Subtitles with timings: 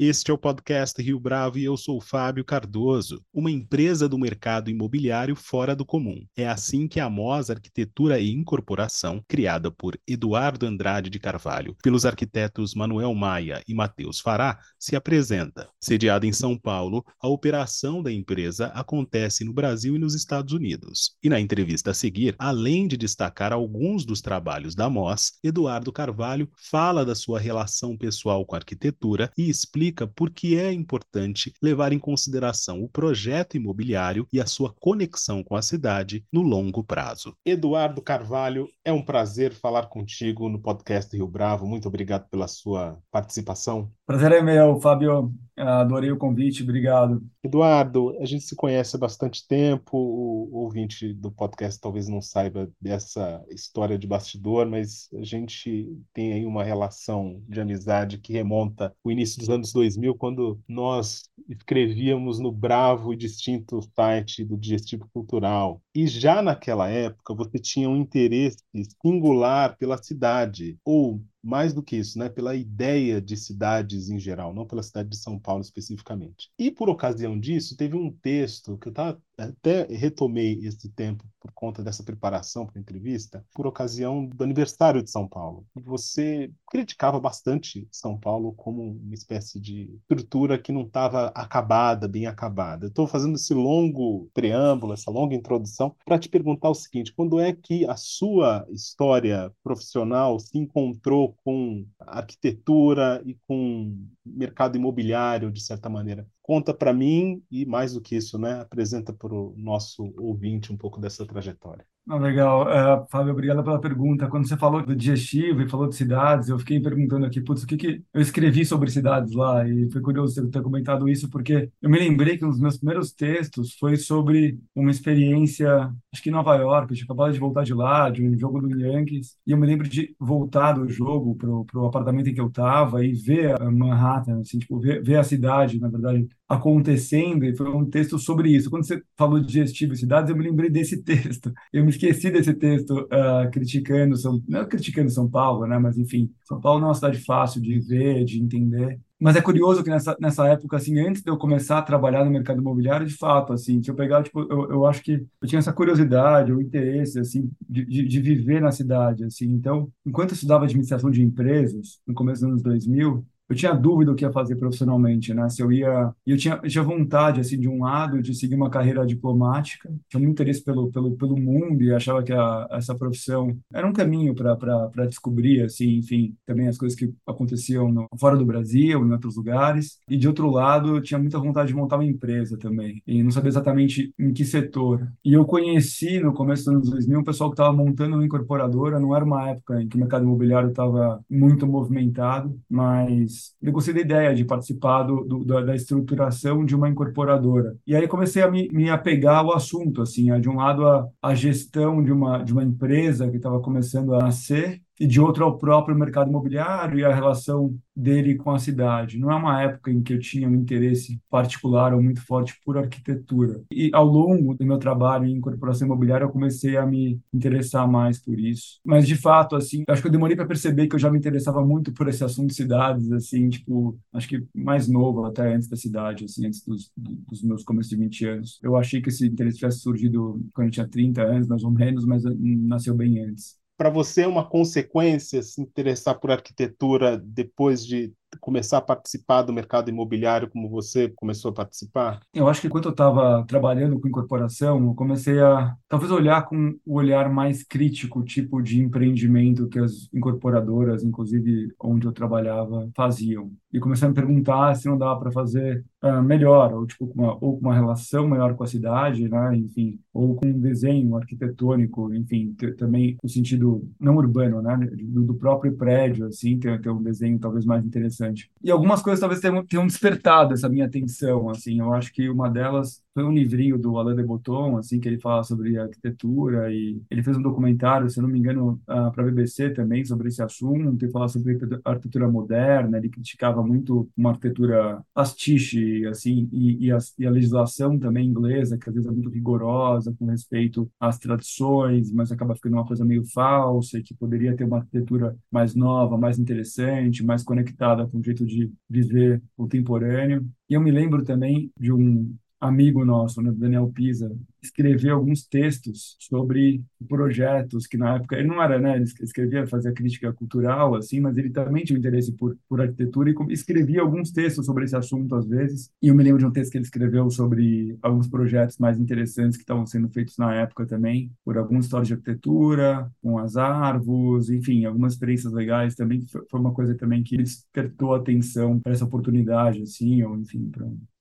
[0.00, 4.70] Este é o podcast Rio Bravo e eu sou Fábio Cardoso, uma empresa do mercado
[4.70, 6.24] imobiliário fora do comum.
[6.36, 12.06] É assim que a MOS Arquitetura e Incorporação, criada por Eduardo Andrade de Carvalho, pelos
[12.06, 15.68] arquitetos Manuel Maia e Matheus Fará, se apresenta.
[15.80, 21.16] Sediada em São Paulo, a operação da empresa acontece no Brasil e nos Estados Unidos.
[21.20, 26.48] E na entrevista a seguir, além de destacar alguns dos trabalhos da MOS, Eduardo Carvalho
[26.70, 31.52] fala da sua relação pessoal com a arquitetura e explica explica por que é importante
[31.62, 36.84] levar em consideração o projeto imobiliário e a sua conexão com a cidade no longo
[36.84, 37.34] prazo.
[37.44, 41.66] Eduardo Carvalho, é um prazer falar contigo no podcast Rio Bravo.
[41.66, 43.90] Muito obrigado pela sua participação.
[44.06, 45.32] Prazer é meu, Fábio.
[45.58, 47.22] Adorei o convite, obrigado.
[47.42, 52.70] Eduardo, a gente se conhece há bastante tempo, o ouvinte do podcast talvez não saiba
[52.80, 58.94] dessa história de bastidor, mas a gente tem aí uma relação de amizade que remonta
[59.02, 65.08] o início dos anos 2000, quando nós escrevíamos no bravo e distinto site do Digestivo
[65.12, 65.82] Cultural.
[65.94, 68.58] E já naquela época você tinha um interesse
[69.02, 74.54] singular pela cidade, ou mais do que isso, né, pela ideia de cidades em geral,
[74.54, 76.50] não pela cidade de São Paulo especificamente.
[76.58, 81.52] E por ocasião disso, teve um texto que eu estava até retomei esse tempo por
[81.52, 85.64] conta dessa preparação para a entrevista, por ocasião do aniversário de São Paulo.
[85.74, 92.26] Você criticava bastante São Paulo como uma espécie de estrutura que não estava acabada, bem
[92.26, 92.88] acabada.
[92.88, 97.52] Estou fazendo esse longo preâmbulo, essa longa introdução, para te perguntar o seguinte: quando é
[97.52, 105.88] que a sua história profissional se encontrou com arquitetura e com mercado imobiliário, de certa
[105.88, 106.26] maneira?
[106.48, 110.78] conta para mim e, mais do que isso, né, apresenta para o nosso ouvinte um
[110.78, 111.84] pouco dessa trajetória.
[112.10, 112.62] Ah, legal.
[113.02, 114.26] Uh, Fábio, obrigado pela pergunta.
[114.28, 117.66] Quando você falou do digestivo e falou de cidades, eu fiquei perguntando aqui, putz, o
[117.66, 119.68] que, que eu escrevi sobre cidades lá?
[119.68, 122.78] E foi curioso você ter comentado isso, porque eu me lembrei que um dos meus
[122.78, 127.38] primeiros textos foi sobre uma experiência, acho que em Nova York, eu tinha acabado de
[127.38, 130.88] voltar de lá, de um jogo do Yankees, e eu me lembro de voltar do
[130.88, 135.16] jogo pro, pro apartamento em que eu estava e ver Manhattan, assim, tipo, ver, ver
[135.16, 138.70] a cidade, na verdade, acontecendo, e foi um texto sobre isso.
[138.70, 141.52] Quando você falou de digestivo e cidades, eu me lembrei desse texto.
[141.70, 145.78] Eu me esqueci desse texto uh, criticando, São, não criticando São Paulo, né?
[145.78, 148.98] mas enfim, São Paulo não é uma cidade fácil de ver, de entender.
[149.20, 152.30] Mas é curioso que nessa, nessa época, assim, antes de eu começar a trabalhar no
[152.30, 155.58] mercado imobiliário, de fato, assim, se eu pegar, tipo, eu, eu acho que eu tinha
[155.58, 159.46] essa curiosidade, o interesse, assim, de, de, de viver na cidade, assim.
[159.46, 164.12] Então, enquanto eu estudava administração de empresas, no começo dos anos 2000, eu tinha dúvida
[164.12, 165.48] o que ia fazer profissionalmente, né?
[165.48, 168.70] Se eu ia, eu tinha, eu tinha vontade assim de um lado de seguir uma
[168.70, 173.56] carreira diplomática, tinha muito interesse pelo pelo pelo mundo e achava que a, essa profissão
[173.72, 178.44] era um caminho para descobrir assim, enfim, também as coisas que aconteciam no, fora do
[178.44, 179.98] Brasil, em outros lugares.
[180.08, 183.30] E de outro lado, eu tinha muita vontade de montar uma empresa também, e não
[183.30, 185.06] sabia exatamente em que setor.
[185.24, 189.00] E eu conheci no começo dos anos 2000 um pessoal que estava montando uma incorporadora,
[189.00, 193.94] não era uma época em que o mercado imobiliário estava muito movimentado, mas eu gostei
[193.94, 197.76] da ideia de participar do, do, da, da, estruturação de uma incorporadora.
[197.86, 201.34] E aí comecei a me, me apegar ao assunto, assim, de um lado a, a
[201.34, 205.58] gestão de uma, de uma empresa que estava começando a nascer, e de outro ao
[205.58, 209.18] próprio mercado imobiliário e a relação dele com a cidade.
[209.18, 212.78] Não é uma época em que eu tinha um interesse particular ou muito forte por
[212.78, 213.62] arquitetura.
[213.72, 218.18] E ao longo do meu trabalho em incorporação imobiliária, eu comecei a me interessar mais
[218.18, 218.78] por isso.
[218.84, 221.64] Mas de fato, assim, acho que eu demorei para perceber que eu já me interessava
[221.64, 225.76] muito por esse assunto de cidades, assim, tipo, acho que mais novo, até antes da
[225.76, 228.60] cidade, assim, antes dos, dos meus começos de 20 anos.
[228.62, 232.04] Eu achei que esse interesse tivesse surgido quando eu tinha 30 anos, mais ou menos,
[232.04, 238.12] mas nasceu bem antes para você é uma consequência se interessar por arquitetura depois de
[238.40, 242.20] começar a participar do mercado imobiliário como você começou a participar?
[242.34, 246.76] Eu acho que quando eu estava trabalhando com incorporação, eu comecei a talvez olhar com
[246.84, 252.88] o olhar mais crítico o tipo de empreendimento que as incorporadoras, inclusive onde eu trabalhava,
[252.94, 253.50] faziam.
[253.72, 257.22] E comecei a me perguntar se não dava para fazer uh, melhor, ou tipo com
[257.22, 259.56] uma, ou com uma relação melhor com a cidade, né?
[259.56, 264.76] Enfim, ou com um desenho arquitetônico, enfim, também no sentido não urbano, né?
[264.76, 268.50] Do, do próprio prédio, assim, ter, ter um desenho talvez mais interessante interessante.
[268.62, 271.78] E algumas coisas talvez tenham, tenham despertado essa minha atenção, assim.
[271.78, 275.18] Eu acho que uma delas foi um livrinho do Alain de Botton, assim, que ele
[275.18, 279.26] fala sobre arquitetura e ele fez um documentário, se não me engano, uh, para a
[279.26, 282.96] BBC também sobre esse assunto e falar sobre arquitetura moderna.
[282.96, 288.78] Ele criticava muito uma arquitetura pastiche, assim, e, e, a, e a legislação também inglesa,
[288.78, 293.04] que às vezes é muito rigorosa com respeito às tradições, mas acaba ficando uma coisa
[293.04, 298.18] meio falsa e que poderia ter uma arquitetura mais nova, mais interessante, mais conectada com
[298.18, 300.48] o jeito de viver contemporâneo.
[300.70, 306.16] E eu me lembro também de um amigo nosso, né, Daniel Pisa, escreveu alguns textos
[306.18, 311.20] sobre projetos que na época ele não era, né, ele escrevia, fazia crítica cultural assim,
[311.20, 315.34] mas ele também tinha interesse por por arquitetura e escrevia alguns textos sobre esse assunto
[315.34, 315.90] às vezes.
[316.02, 319.56] E eu me lembro de um texto que ele escreveu sobre alguns projetos mais interessantes
[319.56, 324.50] que estavam sendo feitos na época também, por algumas histórias de arquitetura, com as árvores,
[324.50, 326.22] enfim, algumas experiências legais também.
[326.50, 330.70] Foi uma coisa também que despertou atenção para essa oportunidade assim, ou enfim,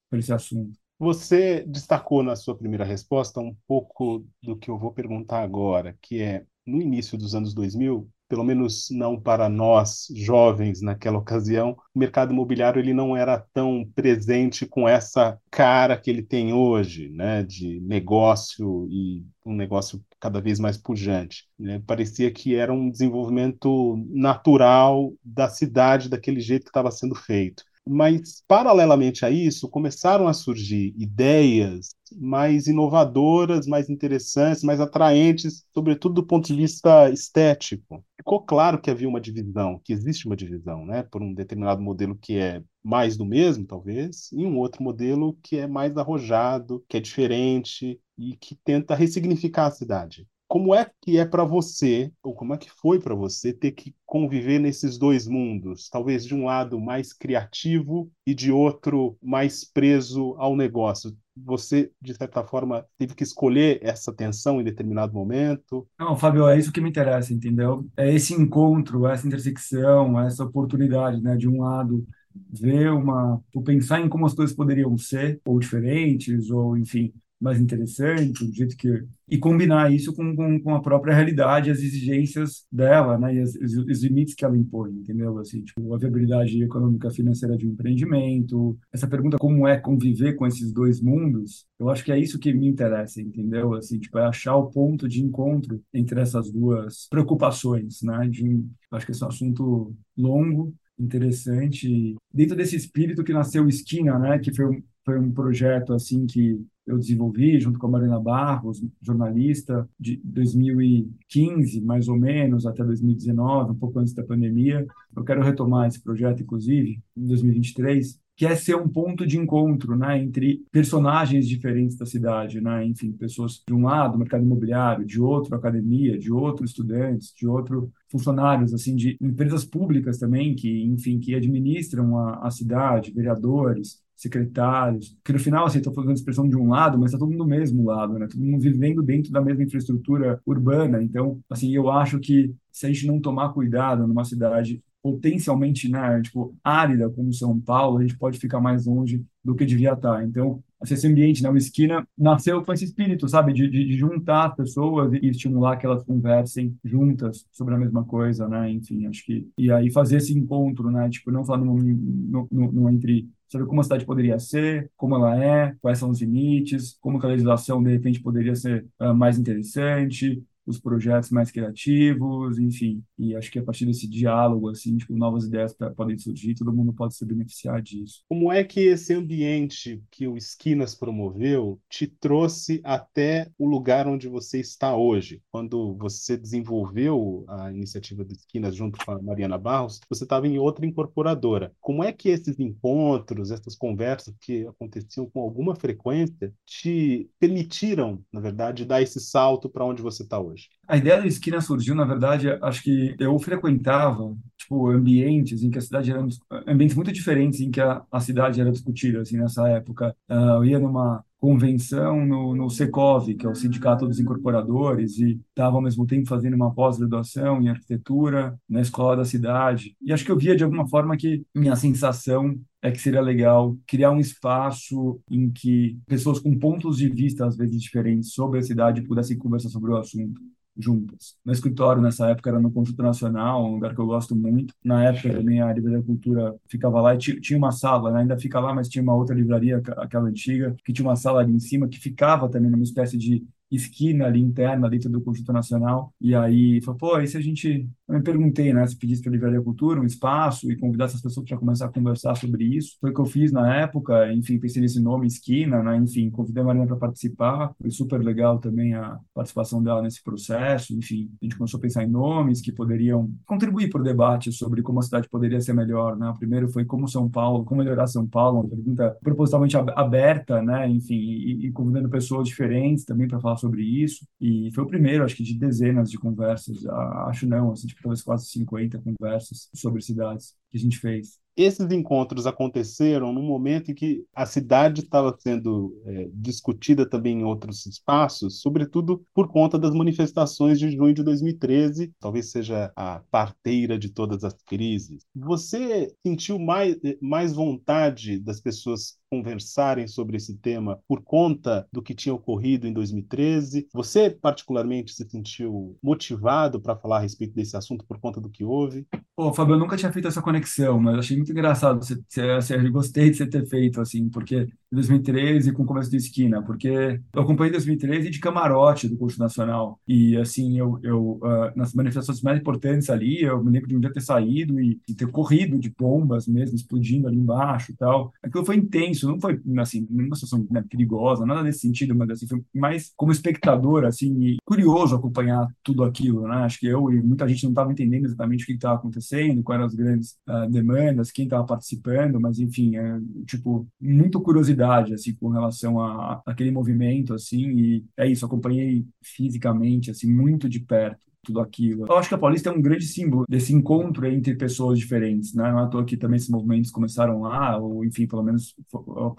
[0.09, 0.86] para esse assunto.
[0.99, 6.21] Você destacou na sua primeira resposta um pouco do que eu vou perguntar agora, que
[6.21, 11.99] é, no início dos anos 2000, pelo menos não para nós jovens naquela ocasião, o
[11.99, 17.43] mercado imobiliário ele não era tão presente com essa cara que ele tem hoje, né,
[17.43, 21.45] de negócio e um negócio cada vez mais pujante.
[21.59, 21.79] Né?
[21.85, 27.63] Parecia que era um desenvolvimento natural da cidade daquele jeito que estava sendo feito.
[27.89, 36.15] Mas, paralelamente a isso, começaram a surgir ideias mais inovadoras, mais interessantes, mais atraentes, sobretudo
[36.15, 38.03] do ponto de vista estético.
[38.17, 42.15] Ficou claro que havia uma divisão, que existe uma divisão, né, por um determinado modelo
[42.15, 46.97] que é mais do mesmo, talvez, e um outro modelo que é mais arrojado, que
[46.97, 50.25] é diferente e que tenta ressignificar a cidade.
[50.47, 53.93] Como é que é para você, ou como é que foi para você ter que
[54.05, 55.89] conviver nesses dois mundos?
[55.89, 61.15] Talvez de um lado mais criativo e de outro mais preso ao negócio.
[61.35, 65.85] Você, de certa forma, teve que escolher essa tensão em determinado momento?
[65.99, 67.85] Não, Fábio, é isso que me interessa, entendeu?
[67.97, 71.35] É esse encontro, essa intersecção, essa oportunidade, né?
[71.35, 72.07] De um lado,
[72.51, 73.41] ver uma.
[73.65, 78.75] pensar em como as coisas poderiam ser, ou diferentes, ou enfim, mais interessante, do jeito
[78.75, 83.39] que e combinar isso com, com, com, a própria realidade, as exigências dela, né, e
[83.41, 85.37] as, os, os, limites que ela impõe, entendeu?
[85.37, 88.77] Assim, tipo, a viabilidade econômica financeira de um empreendimento.
[88.91, 92.53] Essa pergunta como é conviver com esses dois mundos, eu acho que é isso que
[92.53, 93.73] me interessa, entendeu?
[93.73, 98.27] Assim, tipo, é achar o ponto de encontro entre essas duas preocupações, né?
[98.29, 104.17] De, acho que esse é um assunto longo, interessante, dentro desse espírito que nasceu Esquina,
[104.17, 108.19] né, que foi um, foi um projeto assim que eu desenvolvi junto com a Marina
[108.19, 114.85] Barros, jornalista, de 2015, mais ou menos, até 2019, um pouco antes da pandemia.
[115.15, 119.95] Eu quero retomar esse projeto, inclusive, em 2023, que é ser um ponto de encontro
[119.95, 122.85] né, entre personagens diferentes da cidade, né?
[122.85, 127.89] enfim, pessoas de um lado, mercado imobiliário, de outro, academia, de outro, estudantes, de outro,
[128.11, 135.15] funcionários assim de empresas públicas também que enfim que administram a, a cidade vereadores secretários,
[135.23, 137.49] que no final, assim, estou fazendo expressão de um lado, mas está todo mundo do
[137.49, 138.27] mesmo lado, né?
[138.27, 141.01] Todo mundo vivendo dentro da mesma infraestrutura urbana.
[141.03, 146.19] Então, assim, eu acho que se a gente não tomar cuidado numa cidade potencialmente, né,
[146.21, 150.23] tipo, árida como São Paulo, a gente pode ficar mais longe do que devia estar.
[150.25, 154.55] Então, esse ambiente, né, uma esquina, nasceu com esse espírito, sabe, de, de, juntar as
[154.55, 159.47] pessoas e estimular que elas conversem juntas sobre a mesma coisa, né, enfim, acho que,
[159.57, 163.65] e aí fazer esse encontro, né, tipo, não falar no, no, no, no entre sobre
[163.65, 167.81] como a cidade poderia ser, como ela é, quais são os limites, como a legislação
[167.81, 173.01] de repente poderia ser uh, mais interessante, os projetos mais criativos, enfim.
[173.17, 176.93] E acho que a partir desse diálogo, assim, tipo, novas ideias podem surgir, todo mundo
[176.93, 178.23] pode se beneficiar disso.
[178.27, 184.27] Como é que esse ambiente que o Esquinas promoveu te trouxe até o lugar onde
[184.27, 185.41] você está hoje?
[185.49, 190.59] Quando você desenvolveu a iniciativa do Esquinas junto com a Mariana Barros, você estava em
[190.59, 191.73] outra incorporadora.
[191.79, 198.41] Como é que esses encontros, essas conversas que aconteciam com alguma frequência, te permitiram, na
[198.41, 200.56] verdade, dar esse salto para onde você está hoje?
[200.57, 200.69] Hoje?
[200.87, 205.77] A ideia da esquina surgiu, na verdade, acho que eu frequentava tipo ambientes em que
[205.77, 206.25] a cidade era
[206.65, 210.15] ambientes muito diferentes em que a, a cidade era discutida assim nessa época.
[210.29, 215.39] Uh, eu ia numa convenção no, no Secov, que é o Sindicato dos Incorporadores, e
[215.49, 219.95] estava ao mesmo tempo fazendo uma pós-graduação em arquitetura na escola da cidade.
[220.01, 223.77] E acho que eu via de alguma forma que minha sensação é que seria legal
[223.85, 228.63] criar um espaço em que pessoas com pontos de vista às vezes diferentes sobre a
[228.63, 230.41] cidade pudessem conversar sobre o assunto.
[230.77, 231.35] Juntas.
[231.45, 234.73] Meu escritório nessa época era no Conjunto Nacional, um lugar que eu gosto muito.
[234.83, 238.21] Na época também a Livraria Cultura ficava lá e tinha uma sala, né?
[238.21, 241.51] ainda fica lá, mas tinha uma outra livraria, aquela antiga, que tinha uma sala ali
[241.53, 246.13] em cima que ficava também numa espécie de esquina ali interna dentro do Conjunto Nacional.
[246.21, 247.87] E aí falou, pô, e se a gente.
[248.07, 251.21] Eu me perguntei, né, se pedisse para a Livraria Cultura um espaço e convidasse as
[251.21, 252.95] pessoas para começar a conversar sobre isso.
[253.01, 256.63] Foi o que eu fiz na época, enfim, pensei nesse nome, Esquina, né, enfim, convidei
[256.63, 257.73] a Marina para participar.
[257.81, 260.97] Foi super legal também a participação dela nesse processo.
[260.97, 264.81] Enfim, a gente começou a pensar em nomes que poderiam contribuir para o debate sobre
[264.81, 266.29] como a cidade poderia ser melhor, né.
[266.29, 270.89] O primeiro foi como São Paulo, como melhorar São Paulo, uma pergunta propositalmente aberta, né,
[270.89, 274.25] enfim, e, e convidando pessoas diferentes também para falar sobre isso.
[274.39, 276.85] E foi o primeiro, acho que, de dezenas de conversas,
[277.27, 281.91] acho não, assim, tipo, talvez quase 50 conversas sobre cidades que a gente fez esses
[281.91, 287.83] encontros aconteceram no momento em que a cidade estava sendo é, discutida também em outros
[287.87, 294.09] espaços, sobretudo por conta das manifestações de junho de 2013, talvez seja a parteira de
[294.09, 295.25] todas as crises.
[295.35, 302.15] Você sentiu mais, mais vontade das pessoas conversarem sobre esse tema por conta do que
[302.15, 303.87] tinha ocorrido em 2013?
[303.93, 308.63] Você, particularmente, se sentiu motivado para falar a respeito desse assunto por conta do que
[308.63, 309.05] houve?
[309.35, 312.03] Pô, Fábio, eu nunca tinha feito essa conexão, mas achei muito engraçado.
[312.03, 316.61] Você, você, gostei de você ter feito, assim, porque 2013 com o começo de esquina,
[316.61, 321.93] porque eu acompanhei 2013 de camarote do curso nacional e assim eu, eu uh, nas
[321.93, 325.27] manifestações mais importantes ali eu me lembro de um dia ter saído e, e, ter
[325.27, 330.05] corrido de bombas mesmo explodindo ali embaixo e tal aquilo foi intenso não foi assim
[330.09, 335.15] uma situação né, perigosa nada nesse sentido mas assim foi mais como espectador assim curioso
[335.15, 336.55] acompanhar tudo aquilo né?
[336.57, 339.77] Acho que eu e muita gente não estava entendendo exatamente o que estava acontecendo quais
[339.77, 345.33] eram as grandes uh, demandas quem estava participando mas enfim é tipo muito curiosidade assim
[345.35, 351.26] com relação a, aquele movimento assim e é isso acompanhei fisicamente assim muito de perto
[351.47, 352.05] tudo aquilo.
[352.07, 355.71] Eu acho que a Paulista é um grande símbolo desse encontro entre pessoas diferentes, né?
[355.71, 358.75] Não é à toa que também esses movimentos começaram lá, ou enfim, pelo menos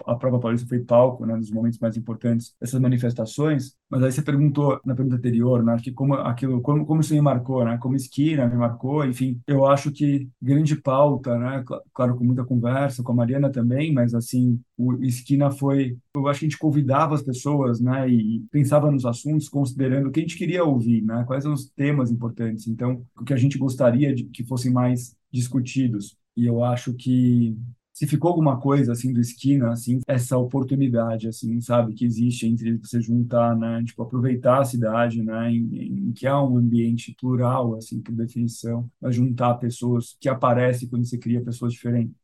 [0.05, 3.75] a própria Paulista foi palco, né, nos momentos mais importantes dessas manifestações.
[3.89, 7.21] Mas aí você perguntou na pergunta anterior, né, que como aquilo, como, como isso me
[7.21, 7.77] marcou, né?
[7.77, 9.39] Como esquina me marcou, enfim.
[9.45, 11.63] Eu acho que grande pauta, né?
[11.93, 16.39] Claro, com muita conversa com a Mariana também, mas assim, o esquina foi eu acho
[16.39, 20.23] que a gente convidava as pessoas, né, e pensava nos assuntos considerando o que a
[20.23, 22.67] gente queria ouvir, né, quais são os temas importantes.
[22.67, 26.17] Então, o que a gente gostaria de que fossem mais discutidos.
[26.35, 27.55] E eu acho que
[27.93, 32.77] se ficou alguma coisa assim do esquina, assim, essa oportunidade, assim, sabe, que existe entre
[32.77, 37.75] você juntar, né, tipo, aproveitar a cidade, né, em, em que há um ambiente plural,
[37.75, 42.15] assim, por definição, mas juntar pessoas que aparecem quando você cria pessoas diferentes,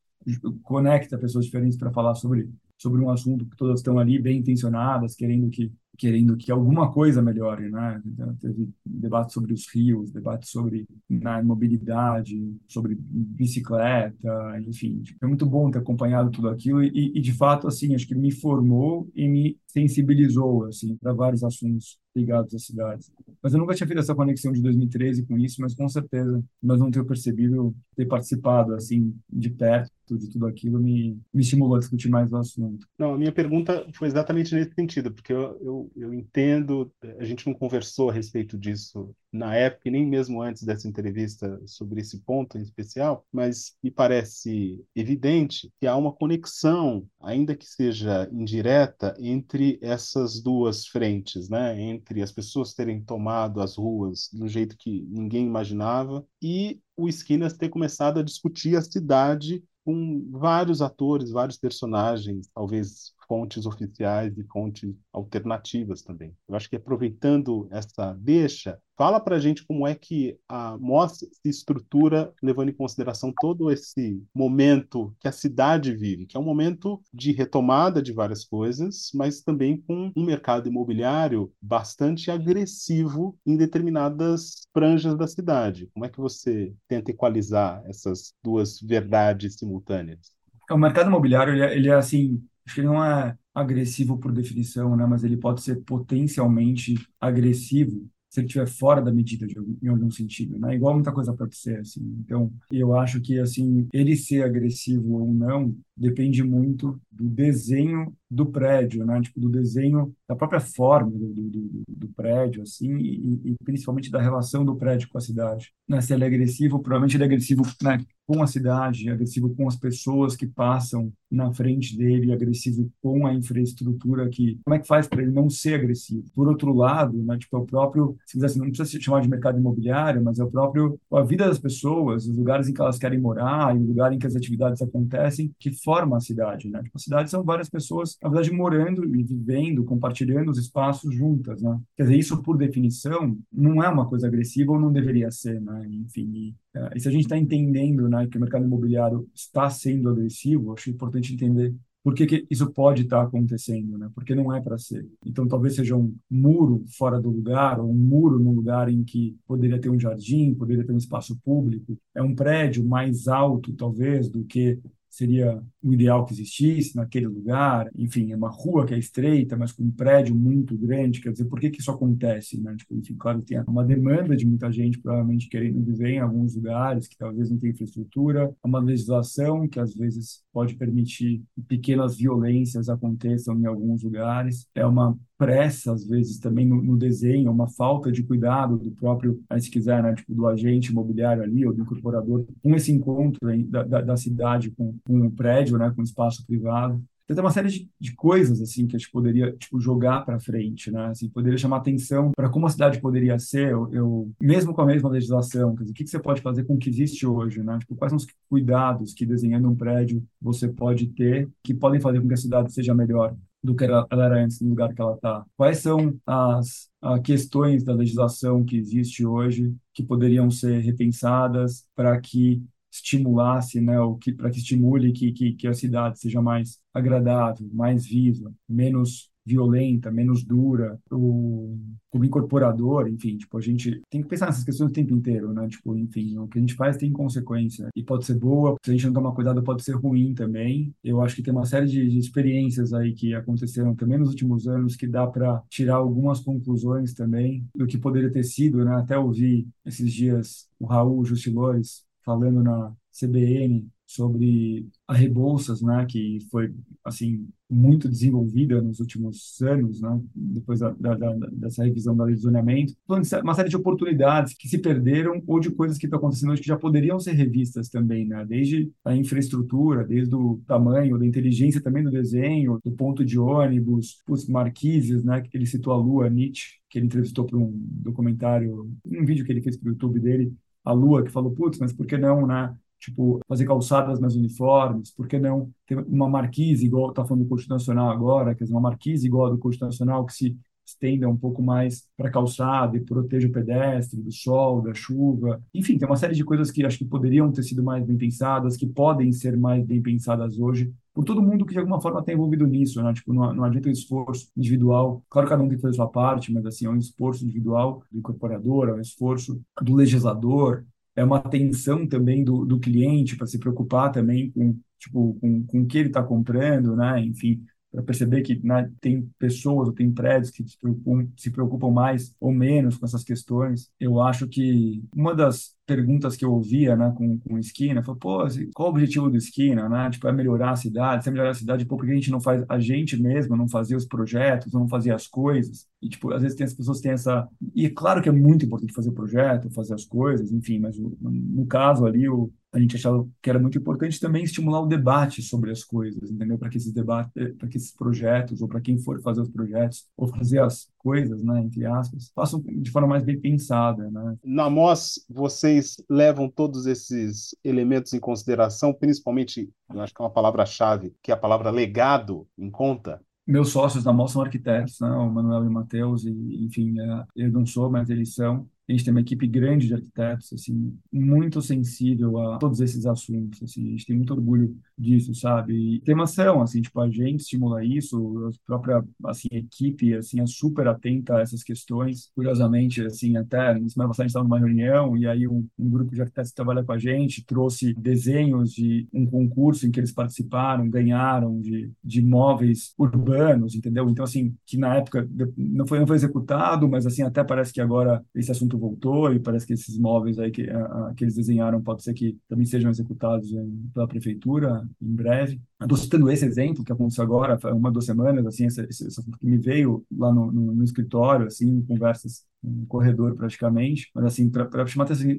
[0.63, 5.15] conecta pessoas diferentes para falar sobre sobre um assunto que todas estão ali bem intencionadas,
[5.15, 8.01] querendo que querendo que alguma coisa melhore, né?
[8.05, 15.01] Então, teve debate sobre os rios, debate sobre na né, mobilidade, sobre bicicleta, enfim.
[15.21, 18.31] É muito bom ter acompanhado tudo aquilo e, e de fato, assim, acho que me
[18.31, 23.11] formou e me sensibilizou, assim, para vários assuntos ligados às cidades.
[23.41, 26.79] Mas eu nunca tinha feito essa conexão de 2013 com isso, mas com certeza, mas
[26.79, 31.79] não ter percebido ter participado, assim, de perto de tudo aquilo me, me estimulou a
[31.79, 32.87] discutir mais o assunto.
[32.97, 37.47] Não, a minha pergunta foi exatamente nesse sentido, porque eu, eu, eu entendo, a gente
[37.47, 42.57] não conversou a respeito disso na época, nem mesmo antes dessa entrevista sobre esse ponto
[42.57, 49.77] em especial, mas me parece evidente que há uma conexão, ainda que seja indireta, entre
[49.81, 51.79] essas duas frentes, né?
[51.81, 57.53] entre as pessoas terem tomado as ruas do jeito que ninguém imaginava e o Esquinas
[57.53, 64.43] ter começado a discutir a cidade com vários atores, vários personagens, talvez fontes oficiais e
[64.45, 66.33] fontes alternativas também.
[66.47, 71.27] Eu acho que aproveitando essa deixa, fala para a gente como é que a mostra
[71.31, 76.43] se estrutura levando em consideração todo esse momento que a cidade vive, que é um
[76.43, 83.57] momento de retomada de várias coisas, mas também com um mercado imobiliário bastante agressivo em
[83.57, 85.89] determinadas franjas da cidade.
[85.93, 90.33] Como é que você tenta equalizar essas duas verdades simultâneas?
[90.69, 94.31] O mercado imobiliário ele é, ele é assim acho que ele não é agressivo por
[94.31, 95.05] definição, né?
[95.05, 100.11] Mas ele pode ser potencialmente agressivo se ele estiver fora da medida de, em algum
[100.11, 100.75] sentido, né?
[100.75, 102.01] Igual muita coisa pode ser, assim.
[102.19, 108.45] Então, eu acho que, assim, ele ser agressivo ou não depende muito do desenho do
[108.45, 109.21] prédio, né?
[109.21, 114.21] Tipo, do desenho da própria forma do, do, do prédio, assim, e, e, principalmente da
[114.21, 115.71] relação do prédio com a cidade.
[115.87, 116.01] Né?
[116.01, 117.99] Se ele é agressivo, provavelmente ele é agressivo, né?
[118.27, 123.33] com a cidade, agressivo com as pessoas que passam na frente dele, agressivo com a
[123.33, 126.23] infraestrutura que como é que faz para ele não ser agressivo?
[126.33, 129.21] Por outro lado, né, tipo, é o próprio, se quiser, assim, não precisa se chamar
[129.21, 132.81] de mercado imobiliário, mas é o próprio a vida das pessoas, os lugares em que
[132.81, 136.69] elas querem morar, e o lugar em que as atividades acontecem, que forma a cidade,
[136.69, 136.81] né?
[136.81, 141.79] Tipo, cidade são várias pessoas, na verdade, morando e vivendo, compartilhando os espaços juntas, né?
[141.95, 145.87] Quer dizer, isso por definição não é uma coisa agressiva ou não deveria ser, né?
[145.89, 149.69] Enfim, e, é, e se a gente está entendendo, né, que o mercado imobiliário está
[149.69, 151.73] sendo agressivo, acho importante entender
[152.05, 154.11] por que, que isso pode estar tá acontecendo, né?
[154.13, 155.09] Porque não é para ser.
[155.25, 159.35] Então, talvez seja um muro fora do lugar, ou um muro no lugar em que
[159.47, 161.97] poderia ter um jardim, poderia ter um espaço público.
[162.13, 164.79] É um prédio mais alto, talvez, do que
[165.15, 167.89] seria o ideal que existisse naquele lugar.
[167.95, 171.21] Enfim, é uma rua que é estreita, mas com um prédio muito grande.
[171.21, 172.59] Quer dizer, por que, que isso acontece?
[172.59, 172.75] Né?
[172.75, 177.07] Tipo, enfim, claro, tem uma demanda de muita gente, provavelmente querendo viver em alguns lugares
[177.07, 182.89] que talvez não tenham infraestrutura, uma legislação que às vezes pode permitir que pequenas violências
[182.89, 184.67] aconteçam em alguns lugares.
[184.75, 189.41] É uma pressa, às vezes, também no, no, desenho, uma falta de cuidado do próprio,
[189.59, 193.83] se quiser, né, tipo, do agente imobiliário ali, ou do incorporador, com esse encontro da,
[193.83, 197.03] da, da, cidade com, com o prédio, né, com o espaço privado.
[197.25, 200.39] Então, tem uma série de, de, coisas assim que a gente poderia tipo jogar para
[200.39, 201.07] frente, né?
[201.07, 203.71] Assim, poderia chamar atenção para como a cidade poderia ser.
[203.71, 206.75] Eu, eu, mesmo com a mesma legislação, dizer, o que, que você pode fazer com
[206.75, 207.79] o que existe hoje, né?
[207.79, 212.21] Tipo, quais são os cuidados que desenhando um prédio você pode ter que podem fazer
[212.21, 213.35] com que a cidade seja melhor?
[213.65, 215.45] Do que ela, era antes, no lugar que ela está.
[215.57, 216.89] Quais são as
[217.23, 224.15] questões da legislação que existe hoje que poderiam ser repensadas para que estimulasse, né, o
[224.15, 229.29] que para que estimule que, que, que a cidade seja mais agradável, mais viva, menos
[229.45, 231.77] violenta, menos dura, o,
[232.09, 235.67] como incorporador, enfim, tipo, a gente tem que pensar nessas questões o tempo inteiro, né?
[235.67, 238.93] Tipo, enfim, o que a gente faz tem consequência e pode ser boa, se a
[238.93, 240.93] gente não tomar cuidado pode ser ruim também.
[241.03, 244.67] Eu acho que tem uma série de, de experiências aí que aconteceram também nos últimos
[244.67, 248.95] anos que dá para tirar algumas conclusões também do que poderia ter sido, né?
[248.95, 256.39] Até ouvir esses dias o Raul Justilores falando na CBN sobre a Rebouças, né, que
[256.51, 256.73] foi
[257.03, 262.35] assim muito desenvolvida nos últimos anos, né, depois da, da, da, dessa revisão da lei
[262.35, 266.51] de zoneamento, uma série de oportunidades que se perderam ou de coisas que estão acontecendo
[266.51, 271.25] hoje que já poderiam ser revistas também, né, desde a infraestrutura, desde o tamanho, da
[271.25, 275.97] inteligência também do desenho, do ponto de ônibus, os marquises, né, que ele citou a
[275.97, 279.91] Lua Nietzsche, que ele entrevistou para um documentário, um vídeo que ele fez para o
[279.93, 280.53] YouTube dele,
[280.83, 285.11] a Lua, que falou, putz, mas por que não, né, tipo, fazer calçadas mais uniformes,
[285.11, 288.73] por que não ter uma marquise igual está falando do Constituto Nacional agora, quer dizer,
[288.73, 292.31] uma marquise igual a do Constituto Nacional que se estenda um pouco mais para a
[292.31, 295.61] calçada e proteja o pedestre do sol, da chuva.
[295.73, 298.77] Enfim, tem uma série de coisas que acho que poderiam ter sido mais bem pensadas,
[298.77, 302.31] que podem ser mais bem pensadas hoje, por todo mundo que de alguma forma está
[302.33, 303.13] envolvido nisso, né?
[303.13, 305.23] Tipo, não, adianta um esforço individual.
[305.29, 307.43] Claro que cada um tem que fazer a sua parte, mas assim, é um esforço
[307.43, 313.35] individual do incorporador, é um esforço do legislador, é uma atenção também do, do cliente
[313.37, 317.21] para se preocupar também com tipo com, com o que ele está comprando, né?
[317.21, 317.63] Enfim,
[317.95, 322.51] para perceber que né, tem pessoas tem prédios que se preocupam, se preocupam mais ou
[322.51, 323.89] menos com essas questões.
[323.99, 328.39] Eu acho que uma das perguntas que eu ouvia, né, com, com Esquina, foi, pô,
[328.73, 330.09] qual o objetivo do Esquina, né?
[330.09, 332.31] Tipo, é melhorar a cidade, se é melhorar a cidade, pô, por que a gente
[332.31, 335.87] não faz, a gente mesmo não fazia os projetos, não fazia as coisas?
[336.01, 337.47] E, tipo, às vezes tem, as pessoas têm essa...
[337.73, 340.97] E é claro que é muito importante fazer o projeto, fazer as coisas, enfim, mas
[341.21, 345.41] no caso ali, o, a gente achava que era muito importante também estimular o debate
[345.41, 346.57] sobre as coisas, entendeu?
[346.57, 350.05] Para que esses debates, para que esses projetos, ou para quem for fazer os projetos,
[350.17, 354.35] ou fazer as coisas, né, entre aspas, façam de forma mais bem pensada, né?
[354.43, 360.33] Na MOS, vocês levam todos esses elementos em consideração, principalmente, eu acho que é uma
[360.33, 363.21] palavra-chave, que é a palavra legado, em conta?
[363.47, 365.09] Meus sócios na MOS são arquitetos, né?
[365.11, 368.91] o Manuel e o Matheus, e, enfim, é, eu não sou, mas eles são a
[368.91, 373.87] gente tem uma equipe grande de arquitetos, assim, muito sensível a todos esses assuntos, assim,
[373.87, 375.73] a gente tem muito orgulho disso, sabe?
[375.95, 380.39] E tem uma ação, assim, tipo, a gente estimula isso, a própria, assim, equipe, assim,
[380.39, 382.29] é super atenta a essas questões.
[382.35, 385.89] Curiosamente, assim, até, na semana passada a gente estava numa reunião e aí um, um,
[385.89, 389.99] grupo de arquitetos que trabalha com a gente trouxe desenhos de um concurso em que
[389.99, 394.09] eles participaram, ganharam de, de móveis urbanos, entendeu?
[394.09, 397.81] Então, assim, que na época não foi, não foi executado, mas, assim, até parece que
[397.81, 401.81] agora esse assunto voltou e parece que esses móveis aí que, a, que eles desenharam
[401.81, 405.61] pode ser que também sejam executados em, pela prefeitura em breve.
[405.81, 409.57] Estou citando esse exemplo que aconteceu agora, uma duas semanas, assim, esse, esse que me
[409.57, 415.05] veio lá no, no, no escritório, assim, conversas, um corredor praticamente, mas assim, para chamar
[415.05, 415.29] atenção,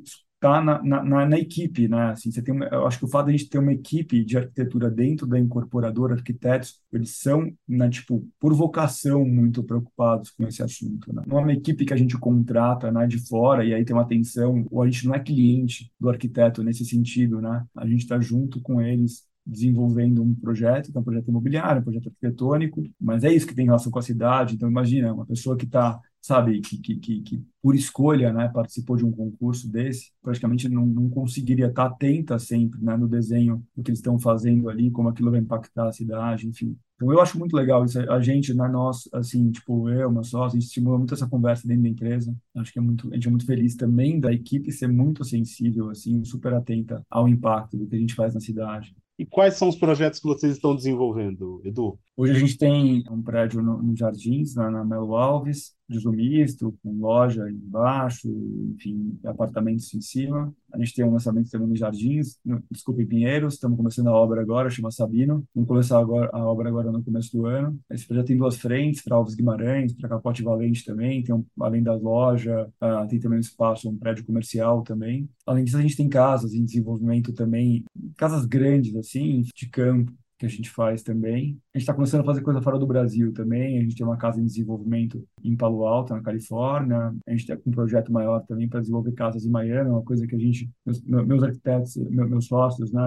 [0.47, 2.11] está na, na, na, equipe, né?
[2.11, 4.25] Assim, você tem, uma, eu acho que o fato de a gente ter uma equipe
[4.25, 10.47] de arquitetura dentro da incorporadora, arquitetos, eles são, né, tipo, por vocação, muito preocupados com
[10.47, 11.13] esse assunto.
[11.13, 11.23] Né?
[11.27, 14.03] Não é uma equipe que a gente contrata né, de fora e aí tem uma
[14.03, 17.65] atenção, ou a gente não é cliente do arquiteto nesse sentido, né?
[17.77, 22.09] A gente está junto com eles desenvolvendo um projeto, é um projeto imobiliário, um projeto
[22.09, 24.55] arquitetônico, mas é isso que tem relação com a cidade.
[24.55, 28.97] Então, imagina, uma pessoa que está, sabe, que, que, que, que, por escolha, né, participou
[28.97, 33.83] de um concurso desse, praticamente não, não conseguiria estar atenta sempre, né, no desenho do
[33.83, 36.77] que eles estão fazendo ali, como aquilo vai impactar a cidade, enfim.
[36.97, 37.99] Então, eu acho muito legal isso.
[38.11, 41.29] A gente, na né, nós, assim, tipo, eu, meu sócio, a gente estimula muito essa
[41.29, 42.35] conversa dentro da empresa.
[42.57, 45.91] Acho que é muito, a gente é muito feliz também da equipe ser muito sensível,
[45.91, 48.97] assim, super atenta ao impacto do que a gente faz na cidade.
[49.19, 51.99] E quais são os projetos que vocês estão desenvolvendo, Edu?
[52.17, 56.77] Hoje a gente tem um prédio no, no Jardins, na, na Melo Alves, de misto,
[56.83, 58.29] com loja embaixo,
[58.75, 60.53] enfim, apartamentos em cima.
[60.72, 64.12] A gente tem um lançamento também nos Jardins, no, desculpa, em Pinheiros, estamos começando a
[64.12, 65.44] obra agora, chama Sabino.
[65.55, 67.79] Vamos começar agora, a obra agora no começo do ano.
[67.90, 71.83] Esse projeto tem duas frentes, para Alves Guimarães, para Capote Valente também, tem um, além
[71.83, 75.29] da loja, uh, tem também um espaço, um prédio comercial também.
[75.46, 77.85] Além disso, a gente tem casas em desenvolvimento também,
[78.16, 81.59] casas grandes, assim, de campo, que a gente faz também.
[81.75, 83.79] A gente está começando a fazer coisa fora do Brasil também.
[83.79, 87.14] A gente tem uma casa em desenvolvimento em Palo Alto, na Califórnia.
[87.27, 90.35] A gente tem um projeto maior também para desenvolver casas em Miami, uma coisa que
[90.35, 93.03] a gente, meus, meus arquitetos, meus sócios, né,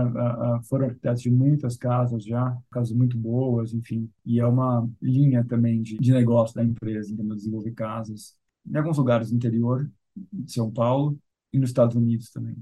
[0.67, 4.09] foram arquitetos de muitas casas já, casas muito boas, enfim.
[4.25, 8.35] E é uma linha também de, de negócio da empresa, então, desenvolver casas
[8.67, 11.17] em alguns lugares do interior de São Paulo
[11.53, 12.55] e nos Estados Unidos também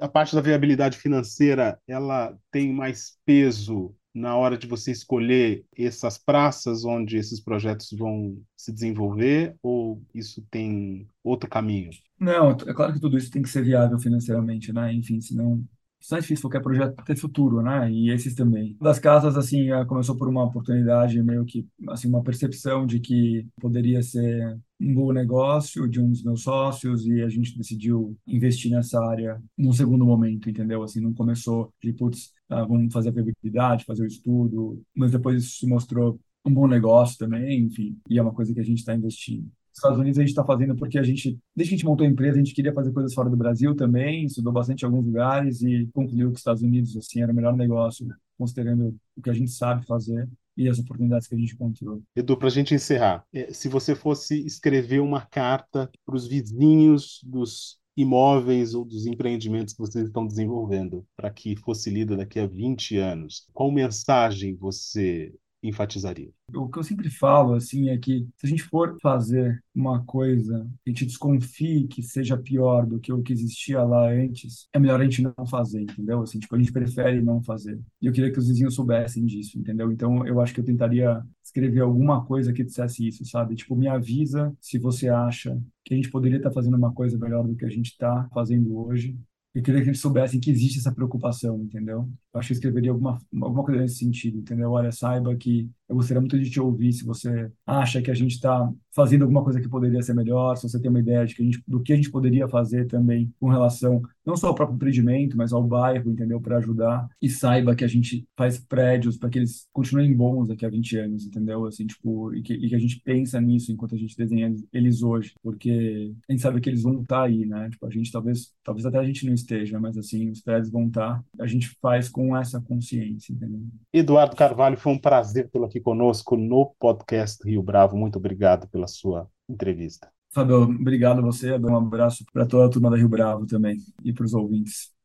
[0.00, 6.18] a parte da viabilidade financeira ela tem mais peso na hora de você escolher essas
[6.18, 11.90] praças onde esses projetos vão se desenvolver ou isso tem outro caminho?
[12.18, 14.92] Não, é claro que tudo isso tem que ser viável financeiramente, né?
[14.92, 15.62] Enfim, senão
[16.00, 17.90] isso é difícil, qualquer projeto ter futuro, né?
[17.90, 18.76] E esses também.
[18.80, 24.00] Das casas, assim, começou por uma oportunidade, meio que, assim, uma percepção de que poderia
[24.02, 29.04] ser um bom negócio de um dos meus sócios e a gente decidiu investir nessa
[29.04, 30.82] área num segundo momento, entendeu?
[30.82, 35.42] Assim, não começou de, putz, ah, vamos fazer a viabilidade, fazer o estudo, mas depois
[35.42, 38.78] isso se mostrou um bom negócio também, enfim, e é uma coisa que a gente
[38.78, 39.50] está investindo.
[39.72, 42.10] Estados Unidos a gente está fazendo porque a gente, desde que a gente montou a
[42.10, 45.62] empresa, a gente queria fazer coisas fora do Brasil também, estudou bastante em alguns lugares
[45.62, 49.34] e concluiu que os Estados Unidos assim era o melhor negócio, considerando o que a
[49.34, 52.02] gente sabe fazer e as oportunidades que a gente encontrou.
[52.16, 57.20] Edu, para a gente encerrar, é, se você fosse escrever uma carta para os vizinhos
[57.24, 62.46] dos imóveis ou dos empreendimentos que vocês estão desenvolvendo, para que fosse lida daqui a
[62.46, 66.30] 20 anos, qual mensagem você enfatizaria?
[66.54, 70.68] O que eu sempre falo, assim, é que se a gente for fazer uma coisa
[70.86, 75.00] a gente desconfie que seja pior do que o que existia lá antes, é melhor
[75.00, 76.22] a gente não fazer, entendeu?
[76.22, 77.80] Assim, tipo, a gente prefere não fazer.
[78.00, 79.90] E eu queria que os vizinhos soubessem disso, entendeu?
[79.92, 83.56] Então, eu acho que eu tentaria escrever alguma coisa que dissesse isso, sabe?
[83.56, 87.46] Tipo, me avisa se você acha que a gente poderia estar fazendo uma coisa melhor
[87.46, 89.18] do que a gente está fazendo hoje
[89.54, 92.08] eu queria que eles soubessem que existe essa preocupação, entendeu?
[92.32, 94.70] Eu acho que eu escreveria alguma, alguma coisa nesse sentido, entendeu?
[94.72, 98.32] Olha, saiba que eu gostaria muito de te ouvir se você acha que a gente
[98.32, 101.42] está fazendo alguma coisa que poderia ser melhor, se você tem uma ideia de que
[101.42, 105.38] gente, do que a gente poderia fazer também com relação não só ao próprio empreendimento,
[105.38, 106.38] mas ao bairro, entendeu?
[106.38, 107.08] Para ajudar.
[107.20, 110.98] E saiba que a gente faz prédios para que eles continuem bons daqui a 20
[110.98, 111.64] anos, entendeu?
[111.64, 115.02] Assim, tipo, e que, e que a gente pensa nisso enquanto a gente desenha eles
[115.02, 117.70] hoje, porque a gente sabe que eles vão estar tá aí, né?
[117.70, 120.88] Tipo, a gente talvez, talvez até a gente não esteja, mas assim, os prédios vão
[120.88, 121.14] estar.
[121.18, 121.24] Tá.
[121.40, 123.62] A gente faz com essa consciência, entendeu?
[123.90, 127.96] Eduardo Carvalho, foi um prazer tê-lo aqui conosco no podcast Rio Bravo.
[127.96, 130.10] Muito obrigado pela sua entrevista.
[130.30, 131.56] Fábio, obrigado a você.
[131.56, 134.97] Um abraço para toda a turma da Rio Bravo também e para os ouvintes.